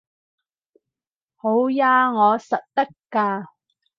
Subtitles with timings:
[1.35, 3.45] 好吖，我實得㗎